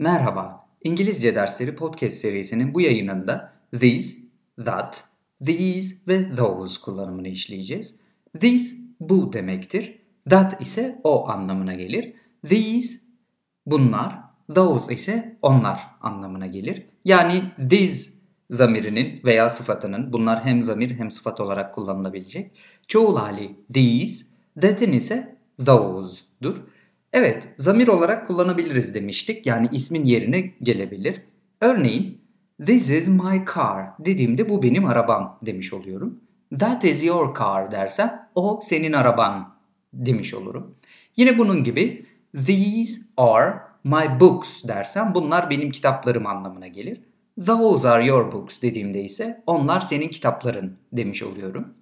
[0.00, 4.16] Merhaba, İngilizce dersleri podcast serisinin bu yayınında these,
[4.64, 5.04] that,
[5.46, 8.00] these ve those kullanımını işleyeceğiz.
[8.40, 9.98] These bu demektir.
[10.30, 12.12] That ise o anlamına gelir.
[12.48, 12.98] These
[13.66, 14.18] bunlar,
[14.54, 16.86] those ise onlar anlamına gelir.
[17.04, 18.10] Yani these
[18.50, 22.52] zamirinin veya sıfatının bunlar hem zamir hem sıfat olarak kullanılabilecek.
[22.88, 24.24] Çoğul hali these,
[24.60, 26.56] that'in ise those'dur.
[27.12, 29.46] Evet, zamir olarak kullanabiliriz demiştik.
[29.46, 31.22] Yani ismin yerine gelebilir.
[31.60, 32.20] Örneğin,
[32.66, 36.20] this is my car dediğimde bu benim arabam demiş oluyorum.
[36.58, 39.54] That is your car dersem o senin araban
[39.92, 40.74] demiş olurum.
[41.16, 42.06] Yine bunun gibi
[42.46, 47.00] these are my books dersem bunlar benim kitaplarım anlamına gelir.
[47.46, 51.74] Those are your books dediğimde ise onlar senin kitapların demiş oluyorum.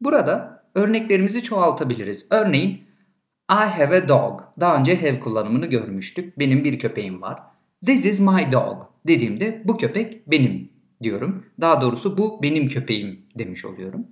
[0.00, 2.26] Burada örneklerimizi çoğaltabiliriz.
[2.30, 2.85] Örneğin
[3.50, 4.40] I have a dog.
[4.60, 6.38] Daha önce have kullanımını görmüştük.
[6.38, 7.42] Benim bir köpeğim var.
[7.86, 10.68] This is my dog dediğimde bu köpek benim
[11.02, 11.46] diyorum.
[11.60, 14.06] Daha doğrusu bu benim köpeğim demiş oluyorum.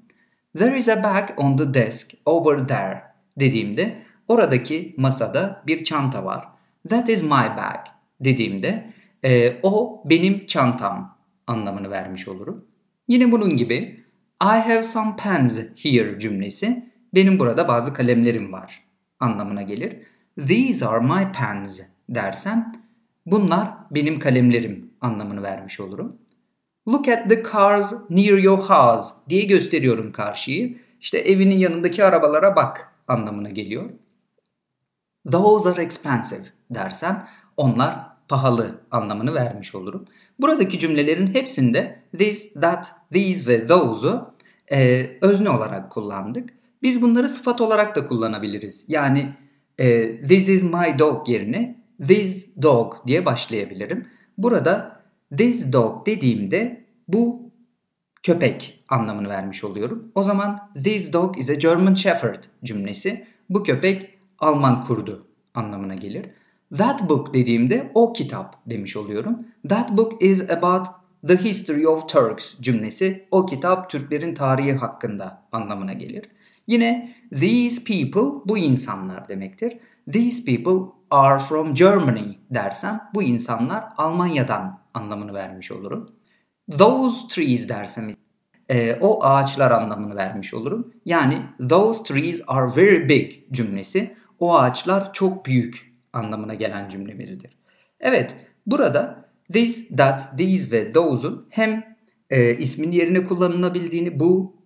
[0.59, 3.03] There is a bag on the desk over there
[3.41, 6.48] dediğimde oradaki masada bir çanta var.
[6.89, 7.81] That is my bag
[8.21, 8.91] dediğimde
[9.25, 12.65] e, o benim çantam anlamını vermiş olurum.
[13.09, 14.05] Yine bunun gibi
[14.43, 18.85] I have some pens here cümlesi benim burada bazı kalemlerim var
[19.20, 19.97] anlamına gelir.
[20.48, 22.73] These are my pens dersem
[23.27, 26.19] bunlar benim kalemlerim anlamını vermiş olurum.
[26.89, 30.79] Look at the cars near your house diye gösteriyorum karşıyı.
[31.01, 33.91] İşte evinin yanındaki arabalara bak anlamına geliyor.
[35.31, 40.07] Those are expensive dersem onlar pahalı anlamını vermiş olurum.
[40.39, 44.35] Buradaki cümlelerin hepsinde this, that, these ve those'u
[44.73, 46.51] e, özne olarak kullandık.
[46.85, 48.85] Biz bunları sıfat olarak da kullanabiliriz.
[48.89, 49.35] Yani
[49.79, 54.07] e, this is my dog yerine this dog diye başlayabilirim.
[54.39, 55.01] Burada
[55.37, 57.51] this dog dediğimde bu
[58.23, 60.13] köpek anlamını vermiş oluyorum.
[60.14, 66.27] O zaman this dog is a German Shepherd cümlesi bu köpek Alman kurdu anlamına gelir.
[66.79, 69.39] That book dediğimde o kitap demiş oluyorum.
[69.69, 70.87] That book is about
[71.27, 76.25] the history of Turks cümlesi o kitap Türklerin tarihi hakkında anlamına gelir.
[76.67, 79.79] Yine these people bu insanlar demektir.
[80.13, 86.08] These people are from Germany dersem bu insanlar Almanya'dan anlamını vermiş olurum.
[86.79, 88.11] Those trees dersem
[88.69, 90.92] e, o ağaçlar anlamını vermiş olurum.
[91.05, 97.58] Yani those trees are very big cümlesi o ağaçlar çok büyük anlamına gelen cümlemizdir.
[98.01, 98.36] Evet
[98.67, 101.96] burada this, that, these ve those'un hem
[102.31, 104.57] e, ismin yerine kullanılabildiğini bu,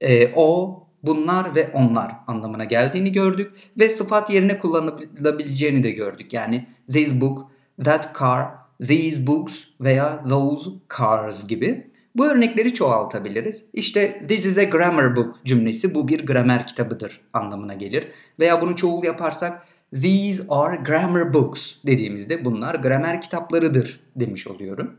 [0.00, 6.32] e, o, bunlar ve onlar anlamına geldiğini gördük ve sıfat yerine kullanılabileceğini de gördük.
[6.32, 7.50] Yani this book,
[7.84, 8.46] that car,
[8.86, 11.90] these books veya those cars gibi.
[12.14, 13.64] Bu örnekleri çoğaltabiliriz.
[13.72, 18.08] İşte this is a grammar book cümlesi bu bir gramer kitabıdır anlamına gelir.
[18.38, 24.96] Veya bunu çoğul yaparsak these are grammar books dediğimizde bunlar gramer kitaplarıdır demiş oluyorum.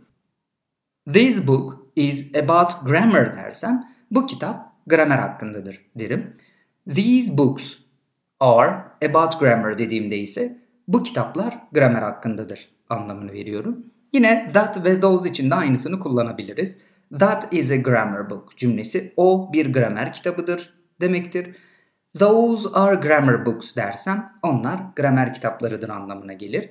[1.14, 6.38] This book is about grammar dersem bu kitap gramer hakkındadır derim.
[6.96, 7.74] These books
[8.40, 8.76] are
[9.10, 13.86] about grammar dediğimde ise bu kitaplar gramer hakkındadır anlamını veriyorum.
[14.14, 16.82] Yine that ve those için de aynısını kullanabiliriz.
[17.20, 21.56] That is a grammar book cümlesi o bir gramer kitabıdır demektir.
[22.20, 26.70] Those are grammar books dersem onlar gramer kitaplarıdır anlamına gelir.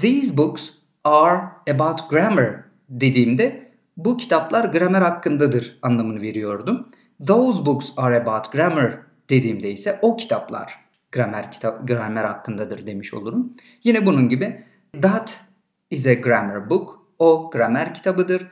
[0.00, 0.70] These books
[1.04, 1.40] are
[1.70, 2.54] about grammar
[2.88, 6.88] dediğimde bu kitaplar gramer hakkındadır anlamını veriyordum.
[7.26, 8.98] Those books are about grammar
[9.30, 13.52] dediğimde ise o kitaplar gramer kitap gramer hakkındadır demiş olurum.
[13.84, 14.64] Yine bunun gibi
[15.02, 15.44] that
[15.90, 17.02] is a grammar book.
[17.18, 18.46] O gramer kitabıdır.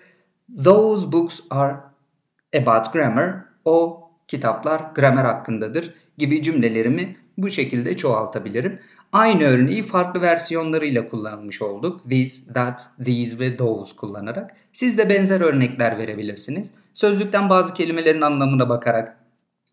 [0.64, 1.76] Those books are
[2.62, 3.34] about grammar.
[3.64, 8.78] O kitaplar gramer hakkındadır gibi cümlelerimi bu şekilde çoğaltabilirim.
[9.12, 12.04] Aynı örneği farklı versiyonlarıyla kullanmış olduk.
[12.04, 14.56] This, that, these ve those kullanarak.
[14.72, 16.70] Siz de benzer örnekler verebilirsiniz.
[16.92, 19.16] Sözlükten bazı kelimelerin anlamına bakarak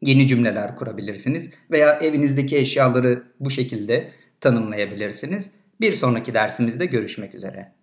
[0.01, 5.51] yeni cümleler kurabilirsiniz veya evinizdeki eşyaları bu şekilde tanımlayabilirsiniz.
[5.81, 7.76] Bir sonraki dersimizde görüşmek üzere.